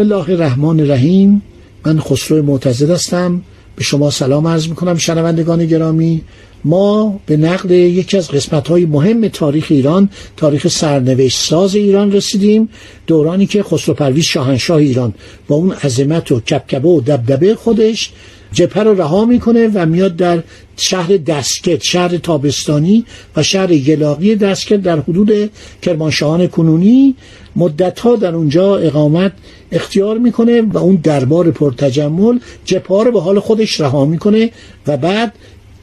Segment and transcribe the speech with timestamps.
[0.00, 1.42] الله الرحمن الرحیم
[1.86, 3.42] من خسرو معتزد هستم.
[3.76, 4.96] به شما سلام عرض می‌کنم.
[4.96, 6.22] شنوندگان گرامی
[6.64, 12.68] ما به نقل یکی از قسمت های مهم تاریخ ایران تاریخ سرنوشت ساز ایران رسیدیم.
[13.06, 15.14] دورانی که خسرو پرویز شاهنشاه ایران
[15.48, 18.12] با اون عظمت و کبکبه و دبدبه خودش
[18.52, 20.42] جبهه رو رها می‌کنه و میاد در
[20.76, 23.04] شهر دسکت شهر تابستانی
[23.36, 25.50] و شهر یلاقی دسکت در حدود
[25.82, 27.14] کرمانشاهان کنونی.
[27.56, 29.32] مدتها در اونجا اقامت
[29.72, 34.50] اختیار می‌کنه و اون دربار پرتجمل جبهه رو به حال خودش رها می‌کنه
[34.86, 35.34] و بعد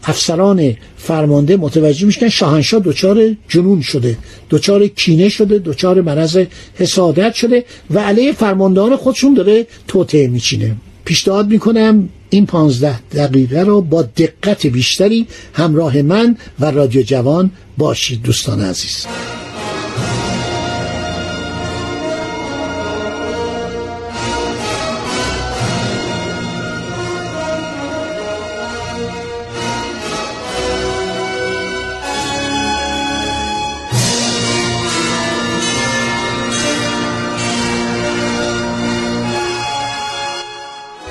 [0.03, 4.17] افسران فرمانده متوجه میشن شاهنشاه دچار جنون شده
[4.49, 6.45] دچار کینه شده دچار مرض
[6.75, 10.75] حسادت شده و علیه فرماندهان خودشون داره توطعه میچینه.
[11.05, 18.21] پیشنهاد می‌کنم این پانزده دقیقه رو با دقت بیشتری همراه من و رادیو جوان باشید
[18.21, 19.05] دوستان عزیز.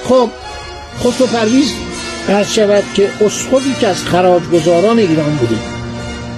[0.09, 0.31] خب
[1.07, 1.73] خسرو پرویز
[2.29, 5.57] عرض شود که اسخوی که از خراجگزاران ایران بوده.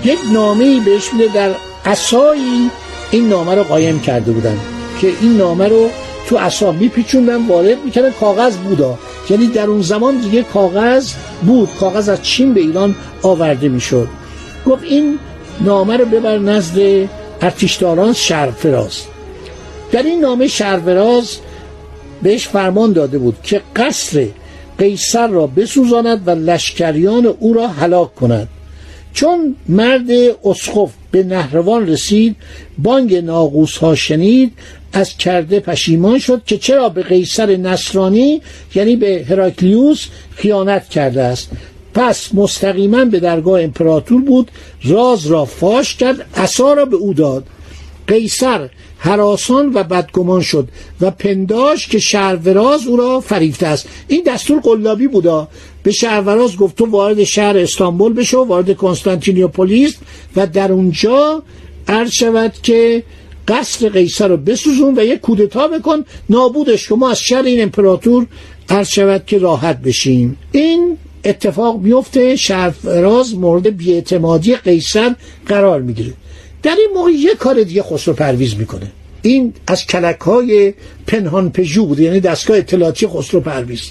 [0.05, 1.51] یک نامه بهش میده در
[1.85, 2.71] اسایی
[3.11, 4.59] این نامه رو قایم کرده بودن
[5.01, 5.91] که این نامه رو
[6.27, 8.11] تو اصا میپیچوندن وارد می‌کردن.
[8.11, 8.99] کاغذ بودا
[9.31, 11.13] یعنی در اون زمان دیگه کاغذ
[11.47, 11.69] بود.
[11.81, 14.09] کاغذ از چین به ایران آورده می‌شد.
[14.67, 15.19] گفت این
[15.61, 17.09] نامه رو ببر نزد
[17.41, 18.99] ارتشداران شرفراز
[19.93, 21.37] در این نامه شرفراز
[22.23, 24.27] بهش فرمان داده بود که قصر
[24.79, 28.49] قیصر را بسوزاند و لشکریان او را هلاک کند.
[29.15, 30.11] چون مرد
[30.45, 32.37] اسخف به نهروان رسید
[32.79, 34.53] بانگ ناقوس ها شنید
[34.93, 38.43] از کرده پشیمان شد که چرا به قیصر نصرانی
[38.75, 41.51] یعنی به هراکلیوس خیانت کرده است.
[41.95, 44.51] پس مستقیما به درگاه امپراتور بود
[44.85, 47.45] راز را فاش کرد عصا را به او داد.
[48.07, 50.69] قیصر حراسان و بدگمان شد
[51.01, 53.89] و پنداش که شهروراز او را فریفته است.
[54.09, 55.49] این دستور قلابی بودا.
[55.83, 59.97] به شهروراز گفت تو وارد شهر استانبول بشو وارد کنستانتینیوپولیس
[60.37, 61.43] و در اونجا
[61.89, 63.03] عرض شود که
[63.49, 66.05] قصر قیصر رو بسوزون و یک کودتا بکن.
[66.29, 68.27] نابودش که ما از شر این امپراتور
[68.69, 70.37] عرض شود که راحت بشیم.
[70.53, 75.15] این اتفاق میفته شهروراز مورد بیاعتمادی قیصر
[75.47, 76.13] قرار می‌گیره.
[76.63, 78.93] در این موقع یه کار دیگه خسرو پرویز می‌کنه.
[79.23, 80.75] این از کلک های
[81.07, 83.91] پنهان پژو بوده یعنی دستگاه اطلاعاتی خسرو پرویز.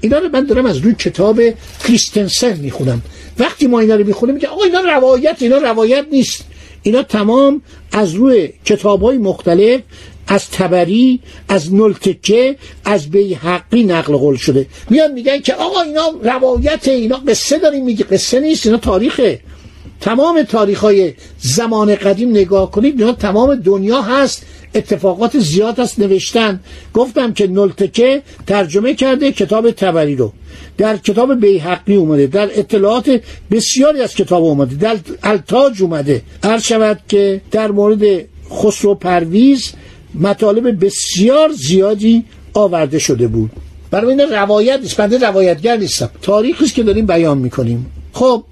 [0.00, 1.40] اینا رو من دارم از روی کتاب
[1.84, 3.02] کریستنسن می‌خونم.
[3.38, 6.44] وقتی ما اینا رو می‌خونیم میگه آقا اینا روایت اینا روایت نیست.
[6.82, 9.80] اینا تمام از روی کتاب های مختلف
[10.26, 14.66] از تبری از نلتکه از بیحقی نقل قول شده.
[14.90, 19.40] میان میگن که آقا اینا روایت اینا قصه داریم میگه قصه نیست اینا تاریخه.
[20.00, 24.46] تمام تاریخ های زمان قدیم نگاه کنید اینا تمام دنیا هست.
[24.74, 26.60] اتفاقات زیاد هست نوشتن.
[26.94, 30.32] گفتم که نلتکه ترجمه کرده کتاب تبری رو.
[30.76, 33.20] در کتاب بیحقی اومده در اطلاعات
[33.50, 36.22] بسیاری از کتاب اومده در التاج اومده.
[36.44, 39.72] هر شود که در مورد خسرو پرویز
[40.14, 42.24] مطالب بسیار زیادی
[42.54, 43.50] آورده شده بود.
[43.90, 46.10] برای این روایت نیست بنده روایتگر نیستم.
[46.22, 47.86] تاریخی که داریم بیان می‌کنیم.
[48.12, 48.44] خب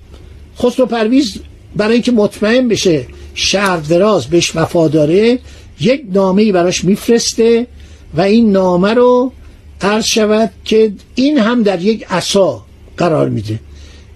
[0.59, 1.39] خسرو پرویز
[1.77, 5.39] برای اینکه مطمئن بشه شهر دراز بهش وفاداره
[5.81, 7.67] یک نامه ای براش میفرسته
[8.15, 9.33] و این نامه رو
[9.81, 12.65] عرض شود که این هم در یک عصا
[12.97, 13.61] قرار میده.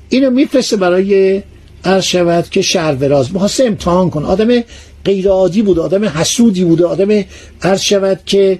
[0.09, 1.43] اینو میفرسته برای
[1.85, 4.25] عرض شود که شهروراز می‌خواسته امتحان کن.
[4.25, 4.63] آدم
[5.05, 7.25] غیر عادی بوده آدم حسودی بوده آدم
[7.63, 8.59] عرض شود که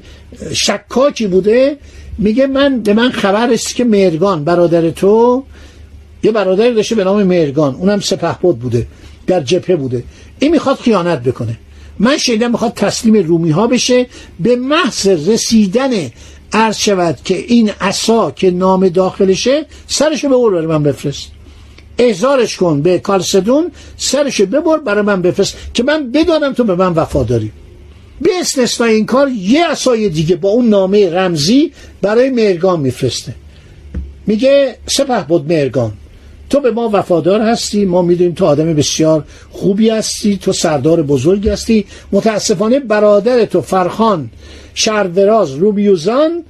[0.53, 1.77] شکاکی بوده.
[2.19, 5.45] میگه من به من خبر است که مرگان برادر تو
[6.23, 8.87] یه برادری داشته به نام مرگان اونم سپهبد بوده
[9.27, 10.05] در جبهه بوده.
[10.39, 11.59] این می‌خواد خیانت بکنه.
[11.99, 14.07] من شنیدم می‌خواد تسلیم رومی ها بشه.
[14.41, 15.91] به محض رسیدن
[16.53, 21.31] عرض شود که این عصا که نام داخلشه سرشو به اور من بفرست.
[21.99, 26.93] احزارش کن به کالسدون سرش ببر برای من بفرست که من بدانم تو به من
[26.93, 27.53] وفاداری.
[28.21, 33.35] به استثنای این کار یه اسای دیگه با اون نامه رمزی برای مرگان میفرسته.
[34.27, 35.93] میگه سپه بود مرگان
[36.51, 41.49] تو به ما وفادار هستی ما می‌دونیم تو آدم بسیار خوبی هستی تو سردار بزرگی
[41.49, 41.85] هستی.
[42.13, 44.31] متاسفانه برادر تو فرخان
[44.75, 46.45] شروراز روبیوزان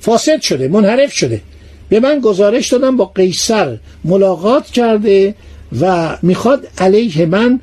[0.00, 1.40] فاسد شده منحرف شده.
[1.88, 5.34] به من گزارش دادم با قیصر ملاقات کرده
[5.80, 7.60] و می‌خواد علیه من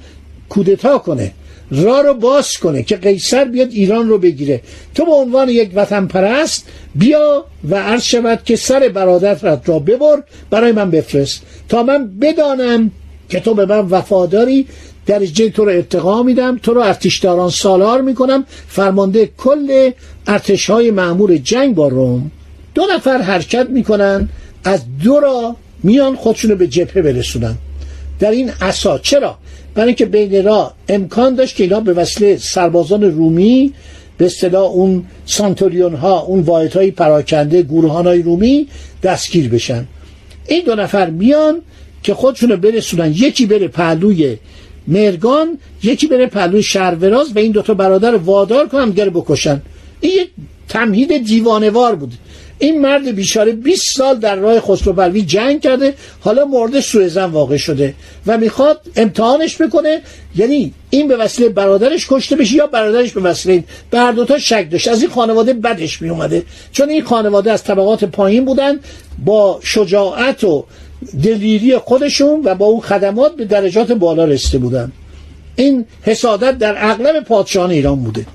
[0.50, 1.32] کودتا کنه.
[1.72, 4.62] را رو باز کنه که قیصر بیاد ایران رو بگیره.
[4.96, 10.24] تو به عنوان یک وطن پرست بیا و عرض شود که سر برادرت را ببر
[10.50, 11.42] برای من بفرست.
[11.70, 12.92] تا من بدانم
[13.30, 14.68] که تو به من وفاداری
[15.06, 18.46] درجه تو رو ارتقا میدم تو رو ارتشداران سالار می‌کنم.
[18.68, 19.92] فرمانده کل
[20.28, 22.32] ارتش های معمور جنگ با روم.
[22.74, 24.30] دو نفر حرکت می‌کنن
[24.64, 27.56] از دو را میان خودشونو به جبهه برسونن.
[28.20, 29.38] در این اسا چرا؟
[29.76, 33.74] برای اینکه بین را امکان داشت که اینا به وسیله سربازان رومی
[34.18, 38.68] به اصطلاح اون سانتوریون ها اون واحد های پراکنده گروهان های رومی
[39.04, 39.86] دستگیر بشن.
[40.48, 41.62] این دو نفر میان
[42.04, 43.12] که خودشونو برسونن.
[43.12, 44.38] یکی بره پهلوی
[44.88, 49.62] مرگان یکی بره پهلوی شهروراز و این دوتا برادر وادار کنم گره بکشن.
[50.00, 50.30] این یک
[50.70, 52.14] تمهید دیوانوار بود.
[52.60, 57.58] این مرد بیچاره 20 سال در راه خسرو جنگ کرده حالا مورد سوء زن واقع
[57.58, 57.94] شده
[58.28, 60.02] و می‌خواد امتحانش بکنه
[60.36, 64.38] یعنی این به وسیله برادرش کشته بشه یا برادرش به وسیله این به هر دوتا
[64.38, 64.88] شک داشت.
[64.88, 68.80] از این خانواده بدش می اومده چون این خانواده از طبقات پایین بودن
[69.26, 70.66] با شجاعت و
[71.24, 74.92] دلیری خودشون و با اون خدمات به درجات بالا رسیده بودن.
[75.56, 78.26] این حسادت در اغلب پادشاهان ایران بوده.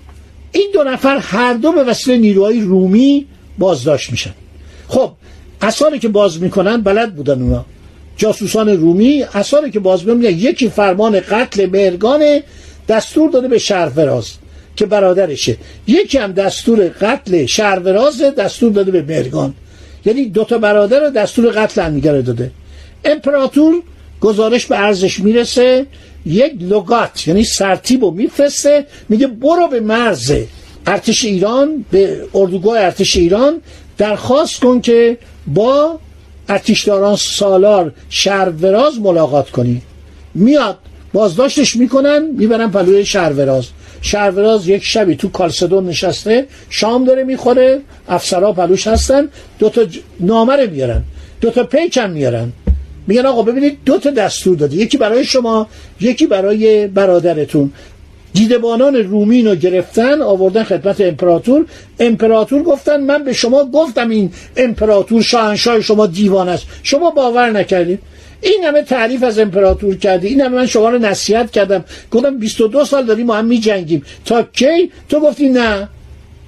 [0.52, 3.26] این دو نفر هر دو به وسیله نیروهای رومی
[3.58, 4.35] بازداشت میشن.
[4.88, 5.11] خب
[5.61, 7.64] اثاری که باز می‌کنن بلد بودن اونا.
[8.17, 12.41] جاسوسان رومی اثاری که باز می‌کنن یکی فرمان قتل مرگان
[12.88, 14.31] دستور داده به شهروراز
[14.76, 15.56] که برادرشه.
[15.87, 19.55] یکی هم دستور قتل شهروراز دستور داده به مرگان
[20.05, 22.50] یعنی دوتا برادر دستور قتل هم داده.
[23.05, 23.82] امپراتور
[24.20, 25.87] گزارش به ارزش می‌رسه
[26.26, 30.32] یک لگات یعنی سرتیب رو میفرسته میگه برو به مرز
[30.87, 33.61] ارتش ایران به اردوگاه ارتش ایران
[33.99, 35.99] درخواست کن که با
[36.49, 39.82] ارتشداران سالار شهروراز ملاقات کنی.
[40.35, 40.79] میاد
[41.12, 43.67] بازداشتش می‌کنن می‌برن پلوی شهروراز.
[44.03, 49.29] شهروراز یک شبی تو کالسدون نشسته شام داره می‌خوره افسرها پلوش هستن
[49.59, 49.99] دوتا ج...
[50.21, 51.03] نامه میارن
[51.41, 52.53] دوتا پیک هم میارن.
[53.06, 55.67] میگن آقا ببینید دو تا دستور داده یکی برای شما
[56.00, 57.73] یکی برای برادرتون.
[58.35, 61.67] دیدبانان رومین رو گرفتن آوردن خدمت امپراتور.
[62.00, 66.67] امپراتور گفتن من به شما گفتم این امپراتور شاهنشاه شما دیوان است.
[66.82, 67.99] شما باور نکردید.
[68.41, 70.29] این همه تعریف از امپراتور کردی.
[70.29, 71.85] این همه من شما رو نصیحت کردم.
[72.11, 75.88] گفتم 22 سال داریم ما هم می جنگیم تا کی؟ تو گفتی نه.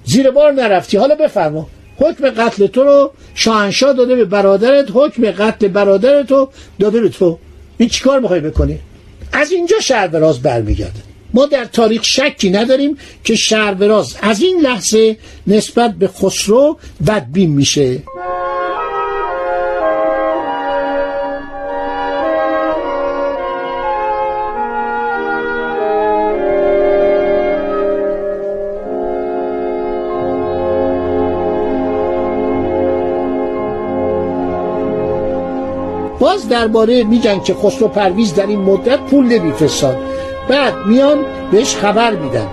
[0.04, 0.96] زیر بار نرفتی.
[0.96, 1.68] حالا بفرما.
[1.96, 4.86] حکم قتل تو رو شاهنشاه داده به برادرت.
[4.94, 7.38] حکم قتل برادرت رو داده به تو.
[7.78, 8.78] این چیکار می‌خوای بکنی؟
[9.32, 11.11] از اینجا شهر راز برمیگرده.
[11.34, 18.02] ما در تاریخ شکی نداریم که شهروراز از این لحظه نسبت به خسرو بدبین میشه.
[36.20, 40.11] باز درباره میگن که خسرو پرویز در این مدت پول نمیفرستاد.
[40.52, 41.18] بعد میان
[41.52, 42.46] بهش خبر میدن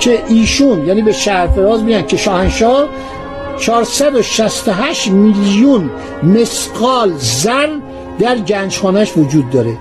[0.00, 2.88] که ایشون یعنی به شهرفراز میگن که شاهنشاه
[3.58, 5.90] 468 میلیون
[6.22, 7.68] مسقال زر
[8.18, 9.76] در گنجخانش وجود داره.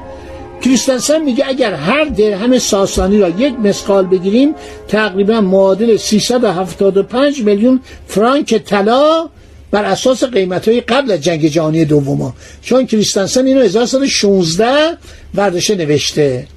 [0.61, 4.55] کریستنسن میگه اگر هر درهم ساسانی را یک مسقال بگیریم
[4.87, 9.29] تقریبا معادل 375 میلیون فرانک طلا
[9.71, 14.97] بر اساس قیمت های قبل از جنگ جهانی دوم چون کریستنسن اینو 1916
[15.35, 16.47] وردشه نوشته.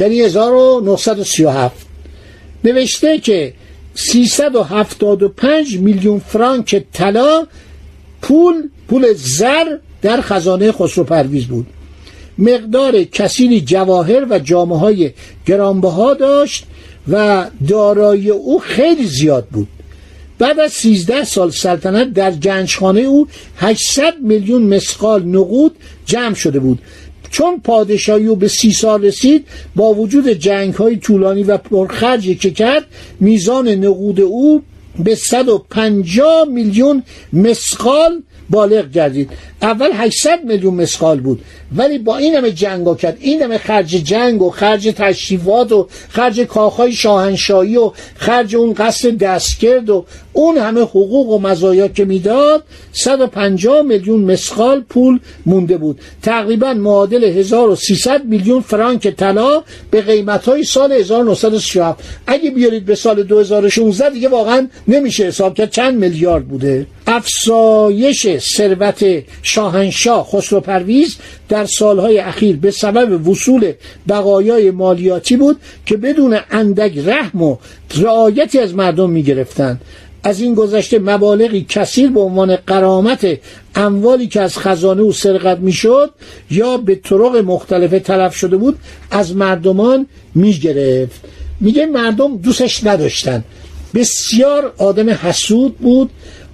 [0.00, 1.86] یعنی 1937
[2.64, 3.54] نوشته که
[3.94, 7.46] 375 میلیون فرانک طلا
[8.22, 9.64] پول پول زر
[10.02, 11.66] در خزانه خسرو پرویز بود.
[12.38, 15.10] مقدار کسیری جواهر و جامعه های
[15.46, 16.64] گرانبها داشت
[17.08, 19.68] و دارایی او خیلی زیاد بود.
[20.38, 26.78] بعد از 13 سال سلطنت در گنجخانه او 800 میلیون مسقال نقود جمع شده بود.
[27.34, 32.50] چون پادشاهی او به سی سال رسید با وجود جنگ های طولانی و پرخرجی که
[32.50, 32.86] کرد
[33.20, 34.62] میزان نقود او
[34.98, 39.30] به 150 میلیون مسقال بالغ گردید.
[39.62, 41.40] اول 800 میلیون مسقال بود.
[41.76, 46.40] ولی با این همه جنگ کرد این همه خرج جنگ و خرج تشریفات و خرج
[46.40, 52.62] کاخهای شاهنشاهی و خرج اون قصد دستگرد و اون همه حقوق و مزایا که می‌داد
[52.92, 56.00] 150 میلیون مسقال پول مونده بود.
[56.22, 63.22] تقریبا معادل 1300 میلیون فرانک طلا به قیمت های سال 1937 اگه بیارید به سال
[63.22, 65.70] 2016 دیگه واقعا نمیشه حساب کرد.
[65.70, 69.04] چند میلیارد بوده؟ افسایش ثروت
[69.42, 71.16] شاهنشاه خسرو پرویز
[71.48, 73.72] در سالهای اخیر به سبب وصول
[74.08, 77.56] بقایای مالیاتی بود که بدون اندک رحم و
[77.96, 79.80] رعایتی از مردم می‌گرفتند.
[80.24, 83.38] از این گذشته مبالغی کثیر به عنوان قرامت
[83.74, 86.10] اموالی که از خزانه او سرقت می‌شد
[86.50, 88.78] یا به طرق مختلف تلف شده بود
[89.10, 91.20] از مردمان می‌گرفت.
[91.60, 93.44] میگه مردم دوستش نداشتن.
[93.94, 96.10] بسیار آدم حسود بود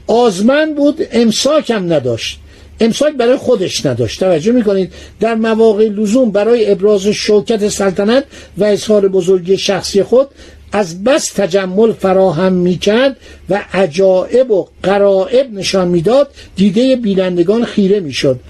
[0.07, 2.41] آزمن بود امساک هم نداشت.
[2.81, 4.21] امساک برای خودش نداشت.
[4.21, 8.25] توجه می‌کنید؟ در مواقع لزوم برای ابراز شوکت سلطنت
[8.59, 10.29] و اظهار بزرگی شخصی خود
[10.73, 13.17] از بس تجمل فراهم می‌کرد
[13.51, 18.41] و عجائب و قرائب نشان می‌داد دیده بینندگان خیره می‌شد.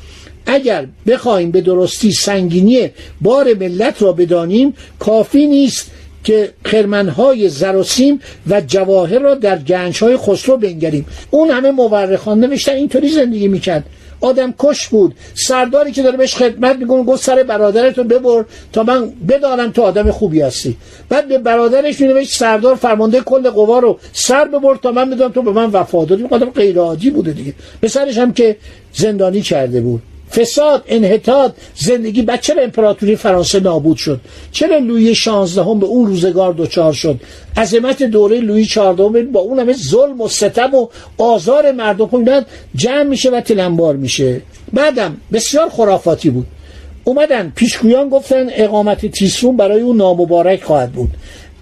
[0.46, 5.90] اگر بخواهیم به درستی سنگینی بار ملت را بدانیم کافی نیست
[6.24, 11.06] که خرمنهای زراسیم و جواهر را در گنجهای خسرو بنگریم.
[11.30, 13.84] اون همه مورخان نوشتن اینطوری زندگی می‌کرد.
[14.20, 15.14] آدم کش بود.
[15.34, 20.10] سرداری که داره بهش خدمت می‌کنه گفت سر برادرتو ببر تا من بدانم تو آدم
[20.10, 20.76] خوبی هستی.
[21.08, 25.42] بعد به برادرش مینوشت سردار فرمانده کل قوا رو سر ببر تا من بدونم تو
[25.42, 26.26] به من وفاداری.
[26.30, 27.54] آدم غیر عادی بوده دیگه.
[27.80, 28.56] به سرش هم که
[28.92, 30.02] زندانی کرده بود.
[30.32, 34.20] فساد انحطاط زندگی بعد چرا امپراتوری فرانسه نابود شد؟
[34.52, 37.20] چرا لویی شانزدهم به اون روزگار دچار شد؟
[37.56, 42.44] عظمت دوره لویی چهاردهم با اون همه ظلم و ستم و آزار مردم خب
[42.74, 44.42] جمع میشه و تلمبار میشه.
[44.72, 46.46] بعدم بسیار خرافاتی بود.
[47.04, 51.10] اومدن پیشگویان گفتن اقامت تیسفون برای اون نامبارک خواهد بود.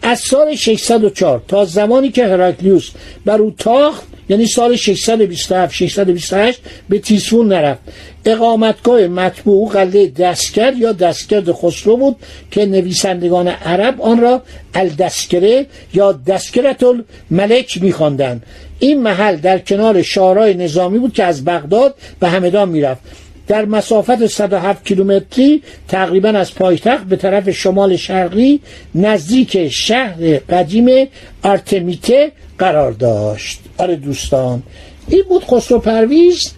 [0.03, 2.91] از سال 604 تا زمانی که هراکلیوس
[3.25, 7.81] بر او تاخت یعنی سال 627 628 به تیسفون نرفت.
[8.25, 12.17] اقامتگاه مطبوع قلعه دستکر یا دستگرد خسرو بود
[12.51, 14.43] که نویسندگان عرب آن را
[14.75, 16.85] الدسکره یا دسکرت
[17.31, 18.43] الملک میخواندند.
[18.79, 23.01] این محل در کنار شارای نظامی بود که از بغداد به همدان می‌رفت.
[23.49, 28.61] در مسافت 107 کیلومتری تقریبا از پایتخت به طرف شمال شرقی
[28.95, 31.09] نزدیک شهر قدیم
[31.43, 33.61] آرتمیته قرار داشت.
[33.79, 34.63] آره دوستان
[35.09, 36.53] این بود خسرو پرویز.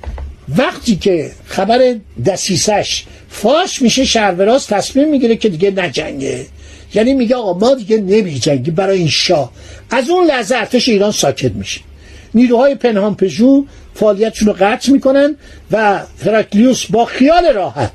[0.57, 1.95] وقتی که خبر
[2.27, 6.47] دسیسش فاش میشه شهروراز تصمیم می‌گیره که دیگه نجنگه.
[6.95, 9.53] یعنی میگه آقا ما دیگه نمی جنگی برای این شاه.
[9.91, 11.81] از اون لحظه ارتش ایران ساکت میشه.
[12.35, 15.37] نیروهای پنهان پژو فعالیتشون رو قطع می‌کنن
[15.73, 17.93] و هرکلیوس با خیال راحت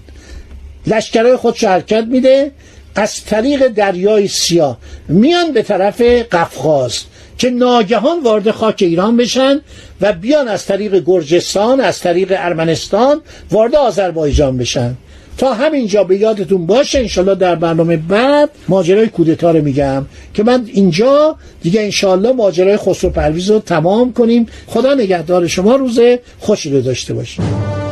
[0.87, 2.51] لشکرهای خودش حرکت میده.
[2.95, 4.77] از طریق دریای سیاه
[5.07, 6.99] میان به طرف قفقاز
[7.37, 9.61] که ناگهان وارد خاک ایران بشن
[10.01, 14.95] و بیان از طریق گرجستان از طریق ارمنستان وارد آذربایجان بشن.
[15.37, 20.63] تا همینجا به یادتون باشه انشالله در برنامه بعد ماجرای کودتا رو میگم که من
[20.73, 24.47] اینجا دیگه انشالله ماجرای خسرو پرویز رو تمام کنیم.
[24.67, 25.99] خدا نگهدار شما روز
[26.39, 27.84] خوشی رو داشته باشید